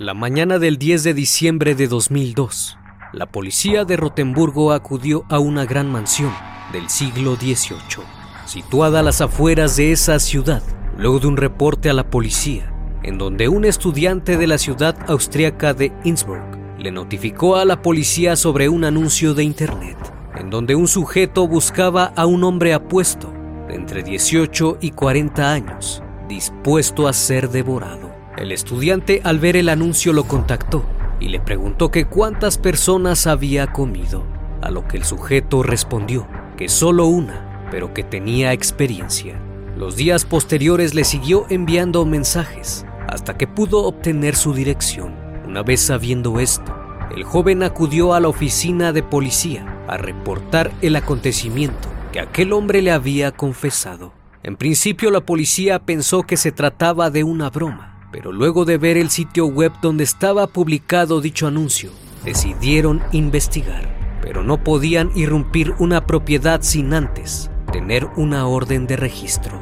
[0.00, 2.78] La mañana del 10 de diciembre de 2002,
[3.12, 6.32] la policía de Rotemburgo acudió a una gran mansión
[6.72, 8.06] del siglo XVIII,
[8.46, 10.62] situada a las afueras de esa ciudad,
[10.96, 15.74] luego de un reporte a la policía, en donde un estudiante de la ciudad austríaca
[15.74, 19.98] de Innsbruck le notificó a la policía sobre un anuncio de internet,
[20.34, 23.30] en donde un sujeto buscaba a un hombre apuesto
[23.68, 27.99] entre 18 y 40 años, dispuesto a ser devorado.
[28.36, 30.84] El estudiante al ver el anuncio lo contactó
[31.18, 34.24] y le preguntó que cuántas personas había comido,
[34.62, 39.40] a lo que el sujeto respondió que solo una, pero que tenía experiencia.
[39.76, 45.14] Los días posteriores le siguió enviando mensajes hasta que pudo obtener su dirección.
[45.46, 46.76] Una vez sabiendo esto,
[47.14, 52.82] el joven acudió a la oficina de policía a reportar el acontecimiento que aquel hombre
[52.82, 54.12] le había confesado.
[54.42, 58.96] En principio la policía pensó que se trataba de una broma, pero luego de ver
[58.96, 61.90] el sitio web donde estaba publicado dicho anuncio,
[62.24, 69.52] decidieron investigar, pero no podían irrumpir una propiedad sin antes tener una orden de registro,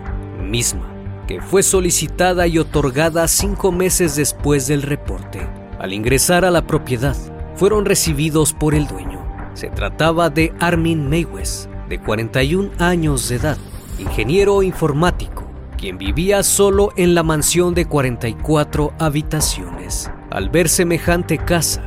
[0.42, 0.94] misma
[1.28, 5.46] que fue solicitada y otorgada cinco meses después del reporte.
[5.78, 7.14] Al ingresar a la propiedad,
[7.54, 9.20] fueron recibidos por el dueño.
[9.52, 13.58] Se trataba de Armin Meiwes, de 41 años de edad,
[13.98, 15.37] ingeniero informático
[15.78, 20.10] quien vivía solo en la mansión de 44 habitaciones.
[20.30, 21.82] Al ver semejante casa,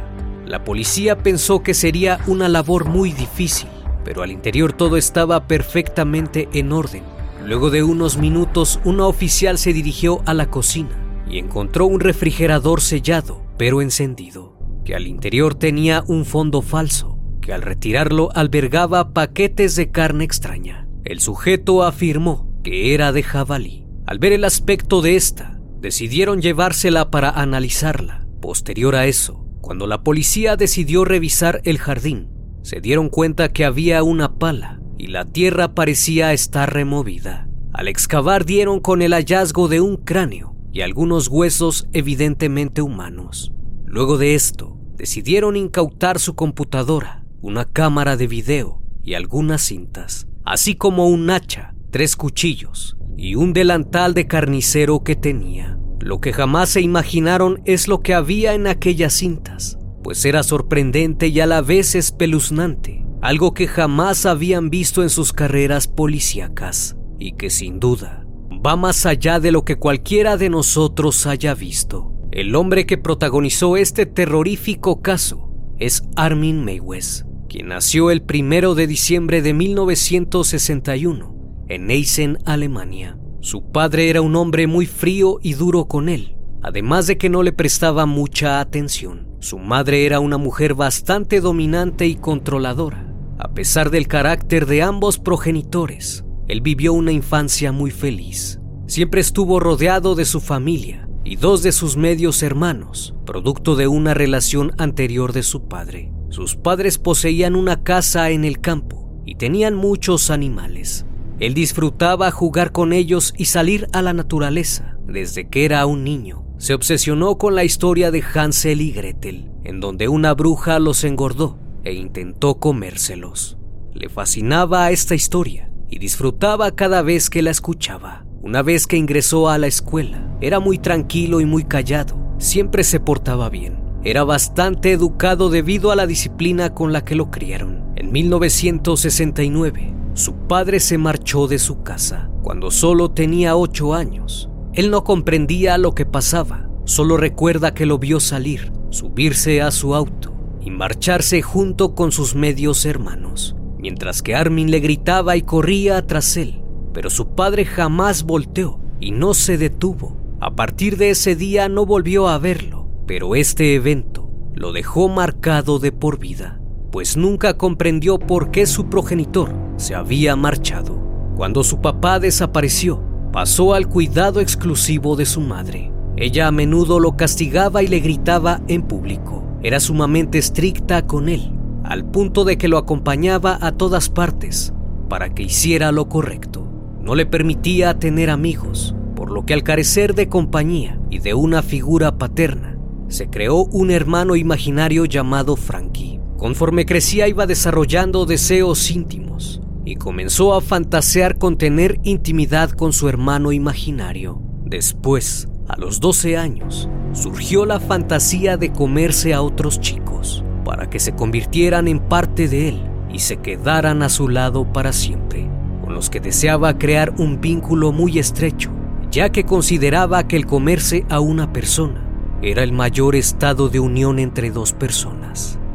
[0.46, 3.70] la policía pensó que sería una labor muy difícil,
[4.04, 7.04] pero al interior todo estaba perfectamente en orden.
[7.46, 10.98] Luego de unos minutos, una oficial se dirigió a la cocina
[11.30, 17.54] y encontró un refrigerador sellado, pero encendido, que al interior tenía un fondo falso, que
[17.54, 20.88] al retirarlo albergaba paquetes de carne extraña.
[21.04, 23.81] El sujeto afirmó que era de jabalí.
[24.12, 28.28] Al ver el aspecto de esta, decidieron llevársela para analizarla.
[28.42, 32.28] Posterior a eso, cuando la policía decidió revisar el jardín,
[32.62, 37.48] se dieron cuenta que había una pala y la tierra parecía estar removida.
[37.72, 43.54] Al excavar dieron con el hallazgo de un cráneo y algunos huesos evidentemente humanos.
[43.86, 50.76] Luego de esto, decidieron incautar su computadora, una cámara de video y algunas cintas, así
[50.76, 55.78] como un hacha tres cuchillos y un delantal de carnicero que tenía.
[56.00, 61.28] Lo que jamás se imaginaron es lo que había en aquellas cintas, pues era sorprendente
[61.28, 67.34] y a la vez espeluznante, algo que jamás habían visto en sus carreras policíacas y
[67.34, 68.26] que sin duda
[68.66, 72.12] va más allá de lo que cualquiera de nosotros haya visto.
[72.32, 78.88] El hombre que protagonizó este terrorífico caso es Armin Meiwes, quien nació el primero de
[78.88, 81.41] diciembre de 1961
[81.72, 83.18] en Eisen, Alemania.
[83.40, 87.44] Su padre era un hombre muy frío y duro con él, además de que no
[87.44, 89.30] le prestaba mucha atención.
[89.40, 93.16] Su madre era una mujer bastante dominante y controladora.
[93.40, 98.60] A pesar del carácter de ambos progenitores, él vivió una infancia muy feliz.
[98.86, 104.14] Siempre estuvo rodeado de su familia y dos de sus medios hermanos, producto de una
[104.14, 106.12] relación anterior de su padre.
[106.30, 111.06] Sus padres poseían una casa en el campo y tenían muchos animales.
[111.42, 116.46] Él disfrutaba jugar con ellos y salir a la naturaleza desde que era un niño.
[116.60, 121.58] Se obsesionó con la historia de Hansel y Gretel, en donde una bruja los engordó
[121.84, 123.58] e intentó comérselos.
[123.92, 128.24] Le fascinaba esta historia y disfrutaba cada vez que la escuchaba.
[128.44, 132.36] Una vez que ingresó a la escuela, era muy tranquilo y muy callado.
[132.38, 133.80] Siempre se portaba bien.
[134.04, 137.94] Era bastante educado debido a la disciplina con la que lo criaron.
[137.96, 144.50] En 1969, su padre se marchó de su casa cuando solo tenía ocho años.
[144.74, 149.96] Él no comprendía lo que pasaba, solo recuerda que lo vio salir, subirse a su
[149.96, 156.06] auto y marcharse junto con sus medios hermanos, mientras que Armin le gritaba y corría
[156.06, 156.58] tras él.
[156.94, 160.18] pero su padre jamás volteó y no se detuvo.
[160.42, 165.80] A partir de ese día no volvió a verlo, pero este evento lo dejó marcado
[165.80, 166.61] de por vida,
[166.92, 171.00] pues nunca comprendió por qué su progenitor se había marchado.
[171.36, 173.02] Cuando su papá desapareció,
[173.32, 175.92] pasó al cuidado exclusivo de su madre.
[176.18, 179.44] Ella a menudo lo castigaba y le gritaba en público.
[179.64, 181.54] Era sumamente estricta con él,
[181.84, 184.74] al punto de que lo acompañaba a todas partes
[185.12, 186.66] para que hiciera lo correcto.
[187.02, 191.64] No le permitía tener amigos, por lo que al carecer de compañía y de una
[191.64, 192.78] figura paterna,
[193.10, 196.21] se creó un hermano imaginario llamado Frankie.
[196.42, 203.08] Conforme crecía iba desarrollando deseos íntimos y comenzó a fantasear con tener intimidad con su
[203.08, 204.42] hermano imaginario.
[204.66, 210.98] Después, a los 12 años, surgió la fantasía de comerse a otros chicos para que
[210.98, 212.84] se convirtieran en parte de él
[213.14, 215.48] y se quedaran a su lado para siempre,
[215.84, 218.72] con los que deseaba crear un vínculo muy estrecho,
[219.12, 224.18] ya que consideraba que el comerse a una persona era el mayor estado de unión
[224.18, 225.21] entre dos personas,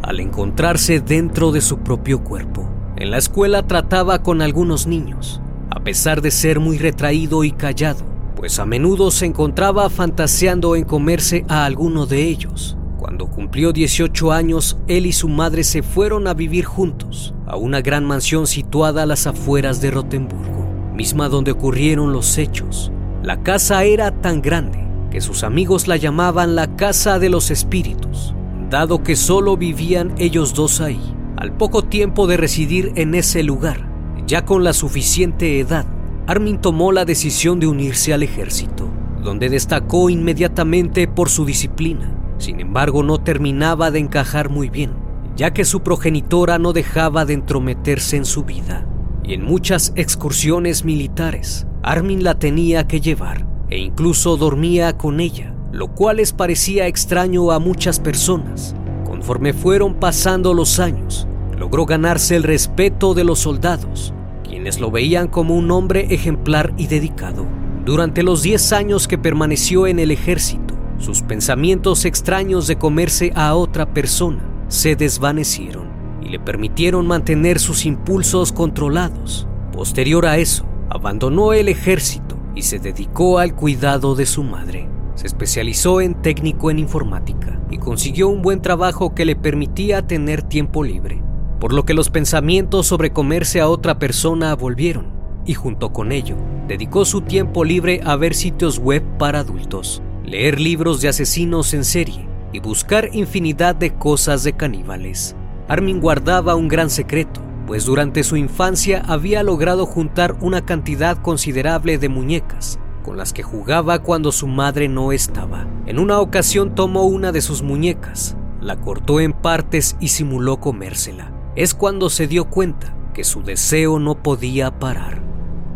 [0.06, 2.70] al encontrarse dentro de su propio cuerpo.
[2.96, 8.04] En la escuela trataba con algunos niños, a pesar de ser muy retraído y callado,
[8.36, 12.78] pues a menudo se encontraba fantaseando en comerse a alguno de ellos.
[12.98, 17.80] Cuando cumplió 18 años, él y su madre se fueron a vivir juntos a una
[17.80, 22.92] gran mansión situada a las afueras de Rotemburgo, misma donde ocurrieron los hechos.
[23.24, 28.35] La casa era tan grande que sus amigos la llamaban la Casa de los Espíritus,
[28.70, 31.14] dado que solo vivían ellos dos ahí.
[31.36, 33.88] Al poco tiempo de residir en ese lugar,
[34.26, 35.86] ya con la suficiente edad,
[36.26, 38.88] Armin tomó la decisión de unirse al ejército,
[39.22, 42.12] donde destacó inmediatamente por su disciplina.
[42.38, 44.92] Sin embargo, no terminaba de encajar muy bien,
[45.36, 48.86] ya que su progenitora no dejaba de entrometerse en su vida.
[49.22, 55.55] Y en muchas excursiones militares, Armin la tenía que llevar e incluso dormía con ella,
[55.72, 58.74] lo cual les parecía extraño a muchas personas.
[59.04, 61.26] Conforme fueron pasando los años,
[61.58, 64.12] logró ganarse el respeto de los soldados,
[64.44, 67.46] quienes lo veían como un hombre ejemplar y dedicado.
[67.84, 73.54] Durante los 10 años que permaneció en el ejército, sus pensamientos extraños de comerse a
[73.54, 75.88] otra persona se desvanecieron
[76.22, 79.46] y le permitieron mantener sus impulsos controlados.
[79.72, 84.88] Posterior a eso, abandonó el ejército y se dedicó al cuidado de su madre.
[85.16, 90.42] Se especializó en técnico en informática y consiguió un buen trabajo que le permitía tener
[90.42, 91.22] tiempo libre,
[91.58, 95.06] por lo que los pensamientos sobre comerse a otra persona volvieron
[95.46, 96.36] y junto con ello
[96.68, 101.84] dedicó su tiempo libre a ver sitios web para adultos, leer libros de asesinos en
[101.84, 105.34] serie y buscar infinidad de cosas de caníbales.
[105.66, 111.98] Armin guardaba un gran secreto pues durante su infancia había logrado juntar una cantidad considerable
[111.98, 115.68] de muñecas con las que jugaba cuando su madre no estaba.
[115.86, 121.32] En una ocasión tomó una de sus muñecas, la cortó en partes y simuló comérsela.
[121.54, 125.22] Es cuando se dio cuenta que su deseo no podía parar.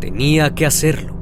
[0.01, 1.15] Tenía que hacerlo.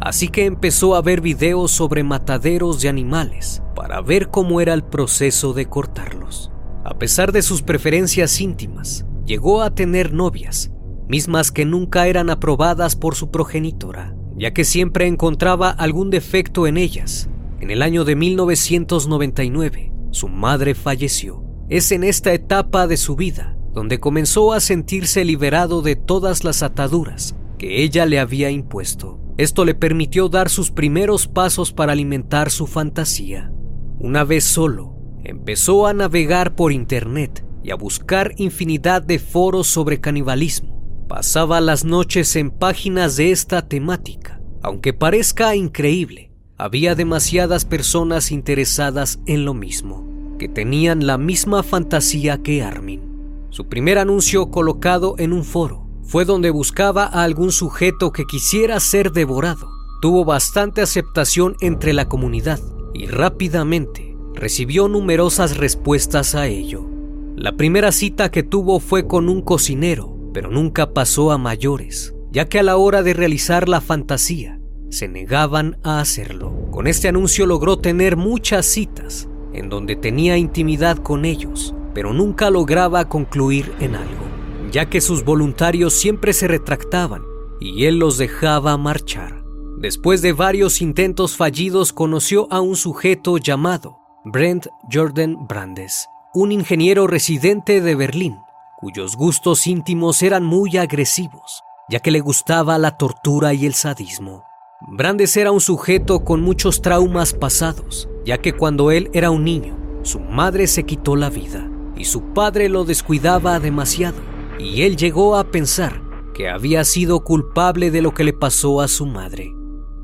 [0.00, 4.82] Así que empezó a ver videos sobre mataderos de animales para ver cómo era el
[4.82, 6.50] proceso de cortarlos.
[6.84, 10.70] A pesar de sus preferencias íntimas, llegó a tener novias,
[11.06, 16.78] mismas que nunca eran aprobadas por su progenitora, ya que siempre encontraba algún defecto en
[16.78, 17.28] ellas.
[17.60, 21.44] En el año de 1999, su madre falleció.
[21.68, 26.62] Es en esta etapa de su vida donde comenzó a sentirse liberado de todas las
[26.62, 29.20] ataduras que ella le había impuesto.
[29.36, 33.52] Esto le permitió dar sus primeros pasos para alimentar su fantasía.
[33.98, 40.00] Una vez solo, empezó a navegar por Internet y a buscar infinidad de foros sobre
[40.00, 40.69] canibalismo.
[41.10, 44.40] Pasaba las noches en páginas de esta temática.
[44.62, 52.40] Aunque parezca increíble, había demasiadas personas interesadas en lo mismo, que tenían la misma fantasía
[52.44, 53.48] que Armin.
[53.50, 58.78] Su primer anuncio colocado en un foro fue donde buscaba a algún sujeto que quisiera
[58.78, 59.68] ser devorado.
[60.00, 62.60] Tuvo bastante aceptación entre la comunidad
[62.94, 66.86] y rápidamente recibió numerosas respuestas a ello.
[67.34, 72.48] La primera cita que tuvo fue con un cocinero, pero nunca pasó a mayores, ya
[72.48, 74.60] que a la hora de realizar la fantasía
[74.90, 76.52] se negaban a hacerlo.
[76.70, 82.50] Con este anuncio logró tener muchas citas, en donde tenía intimidad con ellos, pero nunca
[82.50, 84.24] lograba concluir en algo,
[84.70, 87.22] ya que sus voluntarios siempre se retractaban
[87.60, 89.42] y él los dejaba marchar.
[89.78, 97.06] Después de varios intentos fallidos conoció a un sujeto llamado Brent Jordan Brandes, un ingeniero
[97.06, 98.36] residente de Berlín,
[98.80, 101.62] cuyos gustos íntimos eran muy agresivos.
[101.90, 104.44] ya que le gustaba la tortura y el sadismo.
[104.80, 109.76] Brandes era un sujeto con muchos traumas pasados, ya que cuando él era un niño,
[110.02, 114.18] su madre se quitó la vida y su padre lo descuidaba demasiado,
[114.60, 116.00] y él llegó a pensar
[116.32, 119.52] que había sido culpable de lo que le pasó a su madre.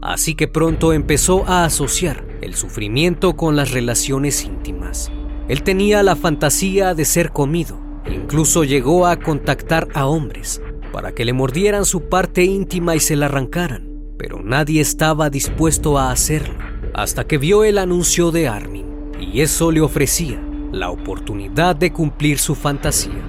[0.02, 5.12] Así que pronto empezó a asociar el sufrimiento con las relaciones íntimas.
[5.46, 10.60] Él tenía la fantasía de ser comido incluso llegó a contactar a hombres
[10.92, 15.98] para que le mordieran su parte íntima y se la arrancaran, pero nadie estaba dispuesto
[15.98, 16.54] a hacerlo
[16.96, 18.86] hasta que vio el anuncio de Armin
[19.20, 23.22] y eso le ofrecía la oportunidad de cumplir su fantasía.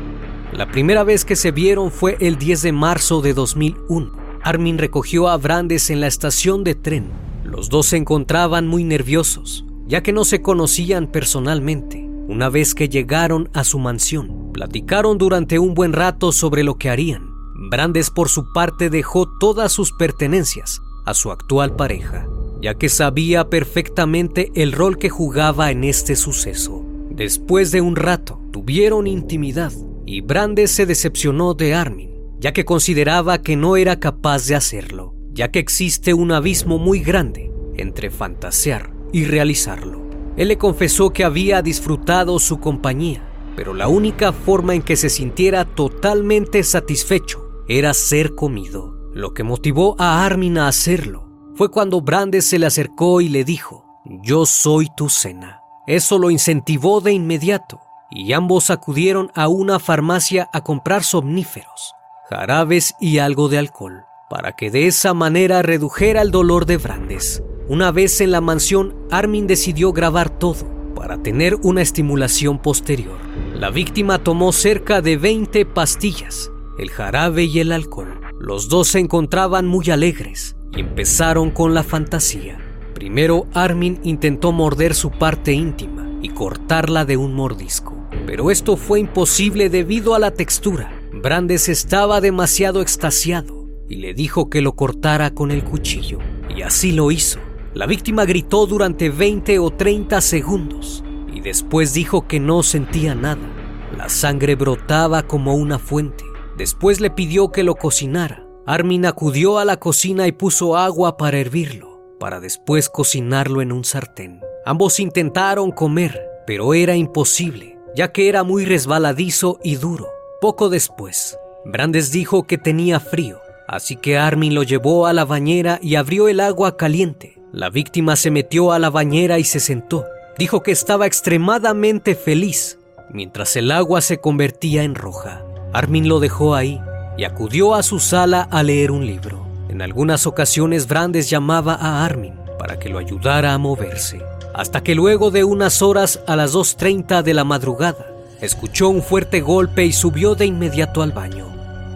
[0.54, 4.12] La primera vez que se vieron fue el 10 de marzo de 2001.
[4.42, 7.12] Armin recogió a Brandes en la estación de tren.
[7.44, 12.07] Los dos se encontraban muy nerviosos, ya que no se conocían personalmente.
[12.28, 16.90] Una vez que llegaron a su mansión, platicaron durante un buen rato sobre lo que
[16.90, 17.30] harían.
[17.70, 22.28] Brandes por su parte dejó todas sus pertenencias a su actual pareja,
[22.62, 26.84] ya que sabía perfectamente el rol que jugaba en este suceso.
[27.10, 29.72] Después de un rato, tuvieron intimidad
[30.06, 35.16] y Brandes se decepcionó de Armin, ya que consideraba que no era capaz de hacerlo,
[35.32, 40.07] ya que existe un abismo muy grande entre fantasear y realizarlo.
[40.38, 45.10] Él le confesó que había disfrutado su compañía, pero la única forma en que se
[45.10, 48.96] sintiera totalmente satisfecho era ser comido.
[49.14, 53.44] Lo que motivó a Armin a hacerlo fue cuando Brandes se le acercó y le
[53.44, 55.64] dijo, yo soy tu cena.
[55.88, 61.96] Eso lo incentivó de inmediato y ambos acudieron a una farmacia a comprar somníferos,
[62.30, 67.42] jarabes y algo de alcohol, para que de esa manera redujera el dolor de Brandes.
[67.70, 73.18] Una vez en la mansión, Armin decidió grabar todo para tener una estimulación posterior.
[73.54, 78.22] La víctima tomó cerca de 20 pastillas, el jarabe y el alcohol.
[78.40, 82.58] Los dos se encontraban muy alegres y empezaron con la fantasía.
[82.94, 89.02] Primero Armin intentó morder su parte íntima y cortarla de un mordisco, pero esto fue
[89.02, 91.02] imposible debido a la textura.
[91.12, 96.20] Brandes estaba demasiado extasiado y le dijo que lo cortara con el cuchillo,
[96.56, 97.40] y así lo hizo.
[97.74, 103.48] La víctima gritó durante 20 o 30 segundos y después dijo que no sentía nada.
[103.96, 106.24] La sangre brotaba como una fuente.
[106.58, 108.46] Después le pidió que lo cocinara.
[108.66, 113.84] Armin acudió a la cocina y puso agua para hervirlo para después cocinarlo en un
[113.84, 114.42] sartén.
[114.66, 120.08] Ambos intentaron comer, pero era imposible, ya que era muy resbaladizo y duro.
[120.42, 125.80] Poco después, Brandes dijo que tenía frío, así que Armin lo llevó a la bañera
[125.82, 127.37] y abrió el agua caliente.
[127.54, 130.06] La víctima se metió a la bañera y se sentó.
[130.38, 132.78] Dijo que estaba extremadamente feliz,
[133.10, 135.44] mientras el agua se convertía en roja.
[135.72, 136.82] Armin lo dejó ahí
[137.18, 139.48] y acudió a su sala a leer un libro.
[139.70, 144.22] En algunas ocasiones Brandes llamaba a Armin para que lo ayudara a moverse,
[144.54, 148.12] hasta que luego de unas horas a las 2.30 de la madrugada,
[148.42, 151.48] escuchó un fuerte golpe y subió de inmediato al baño.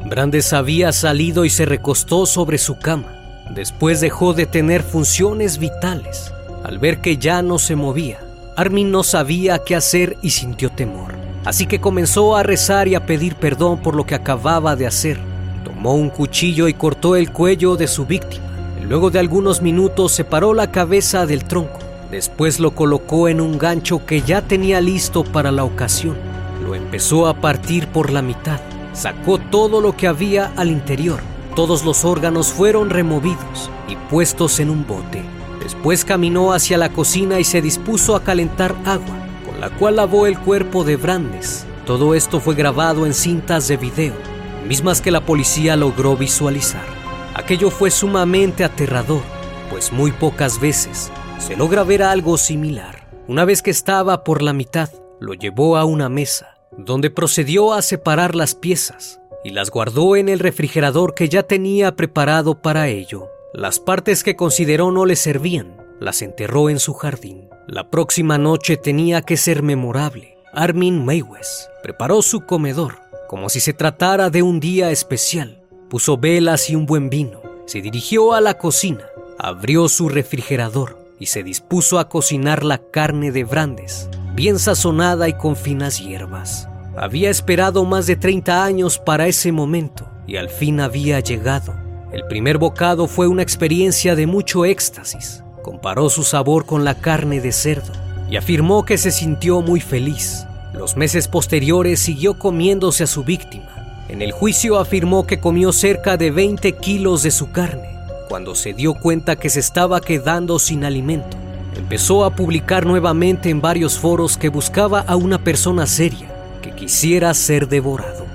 [0.05, 3.20] Brandes había salido y se recostó sobre su cama.
[3.49, 6.31] Después dejó de tener funciones vitales.
[6.63, 8.19] Al ver que ya no se movía,
[8.55, 11.15] Armin no sabía qué hacer y sintió temor.
[11.43, 15.31] Así que comenzó a rezar y a pedir perdón por lo que acababa de hacer
[15.63, 18.45] Tomó un cuchillo y cortó el cuello de su víctima.
[18.87, 21.79] Luego de algunos minutos separó la cabeza del tronco.
[22.09, 26.17] Después lo colocó en un gancho que ya tenía listo para la ocasión.
[26.63, 28.59] Lo empezó a partir por la mitad.
[28.93, 31.19] Sacó todo lo que había al interior.
[31.55, 35.23] Todos los órganos fueron removidos y puestos en un bote.
[35.61, 40.27] Después caminó hacia la cocina y se dispuso a calentar agua, con la cual lavó
[40.27, 41.65] el cuerpo de Brandes.
[41.85, 44.31] Todo esto fue grabado en cintas de video
[44.67, 46.85] mismas que la policía logró visualizar.
[47.33, 49.21] Aquello fue sumamente aterrador,
[49.69, 53.07] pues muy pocas veces se logra ver algo similar.
[53.27, 54.89] Una vez que estaba por la mitad,
[55.19, 60.29] lo llevó a una mesa, donde procedió a separar las piezas y las guardó en
[60.29, 63.27] el refrigerador que ya tenía preparado para ello.
[63.53, 67.49] Las partes que consideró no le servían, las enterró en su jardín.
[67.67, 70.37] La próxima noche tenía que ser memorable.
[70.53, 72.99] Armin Maywes preparó su comedor
[73.31, 75.61] como si se tratara de un día especial.
[75.89, 77.41] Puso velas y un buen vino.
[77.65, 79.05] Se dirigió a la cocina,
[79.39, 85.33] abrió su refrigerador y se dispuso a cocinar la carne de Brandes, bien sazonada y
[85.33, 86.67] con finas hierbas.
[86.97, 91.73] Había esperado más de 30 años para ese momento y al fin había llegado.
[92.11, 95.41] El primer bocado fue una experiencia de mucho éxtasis.
[95.63, 97.93] Comparó su sabor con la carne de cerdo
[98.29, 100.45] y afirmó que se sintió muy feliz.
[100.73, 104.03] Los meses posteriores siguió comiéndose a su víctima.
[104.09, 107.89] En el juicio afirmó que comió cerca de 20 kilos de su carne
[108.27, 111.37] cuando se dio cuenta que se estaba quedando sin alimento.
[111.75, 116.30] Empezó a publicar nuevamente en varios foros que buscaba a una persona seria
[116.61, 118.25] que quisiera ser devorado.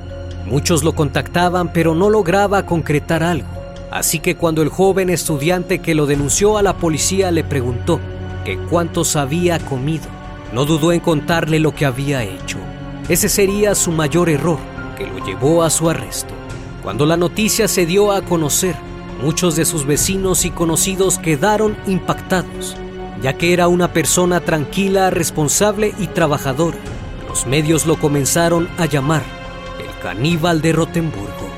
[0.44, 3.48] Muchos lo contactaban pero no lograba concretar algo.
[3.90, 8.00] Así que cuando el joven estudiante que lo denunció a la policía le preguntó
[8.44, 10.06] que cuántos había comido,
[10.52, 12.58] no dudó en contarle lo que había hecho.
[13.08, 14.58] Ese sería su mayor error,
[14.98, 16.34] que lo llevó a su arresto.
[16.82, 18.76] Cuando la noticia se dio a conocer,
[19.22, 22.76] Muchos de sus vecinos y conocidos quedaron impactados,
[23.22, 26.76] ya que era una persona tranquila, responsable y trabajadora.
[27.36, 29.22] Los medios lo comenzaron a llamar
[29.78, 31.50] el caníbal de Rotemburgo.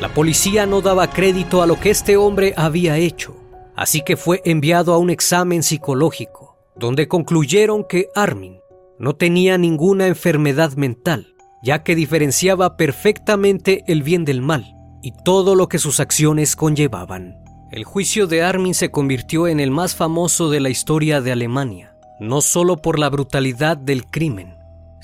[0.00, 3.36] La policía no daba crédito a lo que este hombre había hecho,
[3.76, 8.60] así que fue enviado a un examen psicológico, donde concluyeron que Armin
[8.98, 15.54] no tenía ninguna enfermedad mental, ya que diferenciaba perfectamente el bien del mal y todo
[15.54, 17.36] lo que sus acciones conllevaban.
[17.70, 21.94] El juicio de Armin se convirtió en el más famoso de la historia de Alemania,
[22.20, 24.55] no solo por la brutalidad del crimen,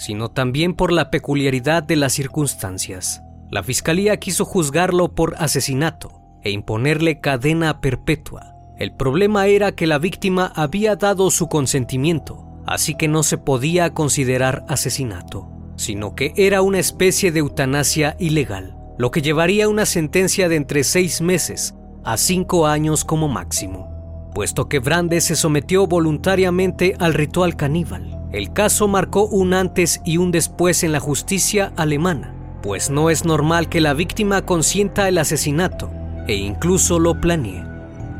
[0.03, 3.23] sino también por la peculiaridad de las circunstancias.
[3.51, 8.57] La fiscalía quiso juzgarlo por asesinato e imponerle cadena perpetua.
[8.77, 13.95] El problema era que la víctima había dado su consentimiento, así que no se podía
[13.95, 20.49] considerar asesinato, sino que era una especie de eutanasia ilegal lo que llevaría una sentencia
[20.49, 24.31] de entre seis meses a cinco años como máximo.
[24.35, 30.17] Puesto que Brandes se sometió voluntariamente al ritual caníbal, el caso marcó un antes y
[30.17, 35.19] un después en la justicia alemana, pues no es normal que la víctima consienta el
[35.19, 35.91] asesinato
[36.27, 37.65] e incluso lo planee.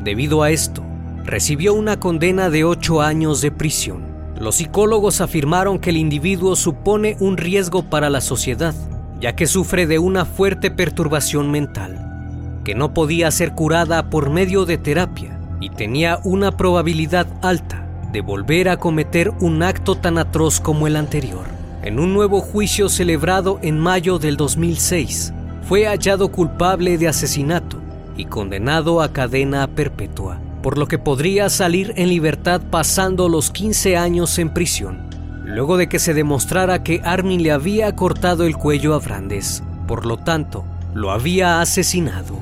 [0.03, 0.83] Debido a esto,
[1.23, 4.13] recibió una condena de ocho años de prisión.
[4.39, 8.75] Los psicólogos afirmaron que el individuo supone un riesgo para la sociedad
[9.23, 14.65] ya que sufre de una fuerte perturbación mental, que no podía ser curada por medio
[14.65, 17.82] de terapia y tenía una probabilidad alta
[18.13, 21.45] de volver a cometer un acto tan atroz como el anterior.
[21.81, 25.33] En un nuevo juicio celebrado en mayo del 2006,
[25.67, 27.81] fue hallado culpable de asesinato
[28.15, 33.97] y condenado a cadena perpetua, por lo que podría salir en libertad pasando los 15
[33.97, 35.11] años en prisión
[35.45, 40.05] luego de que se demostrara que Armin le había cortado el cuello a Brandes, por
[40.05, 42.37] lo tanto, lo había asesinado.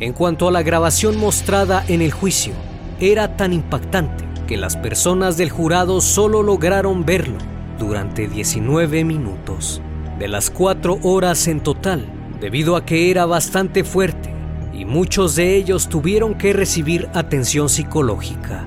[0.00, 2.52] En cuanto a la grabación mostrada en el juicio,
[3.00, 7.38] era tan impactante que las personas del jurado solo lograron verlo
[7.78, 9.80] durante 19 minutos,
[10.18, 12.04] de las cuatro horas en total,
[12.38, 14.34] debido a que era bastante fuerte
[14.74, 18.66] y muchos de ellos tuvieron que recibir atención psicológica.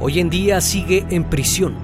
[0.00, 1.76] Hoy en día sigue en prisión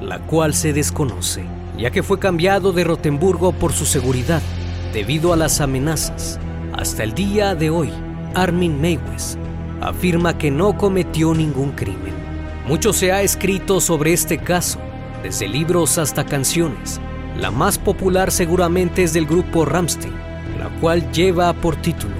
[0.00, 1.42] la cual se desconoce,
[1.76, 4.42] ya que fue cambiado de Rotemburgo por su seguridad
[4.92, 6.38] debido a las amenazas.
[6.72, 7.90] Hasta el día de hoy,
[8.36, 9.36] Armin Meiwes
[9.80, 12.21] afirma que no cometió ningún crimen.
[12.66, 14.78] Mucho se ha escrito sobre este caso,
[15.22, 17.00] desde libros hasta canciones.
[17.38, 20.14] La más popular seguramente es del grupo Ramstein,
[20.58, 22.14] la cual lleva por título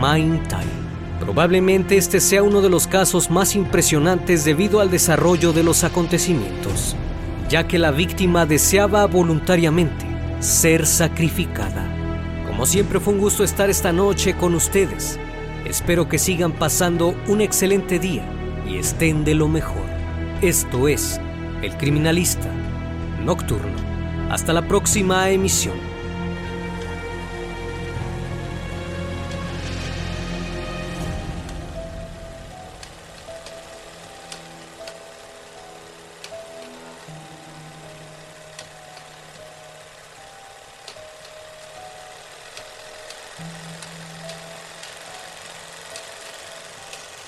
[0.00, 0.84] Mind Time.
[1.20, 6.96] Probablemente este sea uno de los casos más impresionantes debido al desarrollo de los acontecimientos
[7.48, 10.06] ya que la víctima deseaba voluntariamente
[10.40, 11.86] ser sacrificada.
[12.46, 15.18] Como siempre fue un gusto estar esta noche con ustedes.
[15.64, 18.24] Espero que sigan pasando un excelente día
[18.66, 19.86] y estén de lo mejor.
[20.42, 21.20] Esto es
[21.62, 22.50] El Criminalista
[23.24, 23.76] Nocturno.
[24.30, 25.93] Hasta la próxima emisión.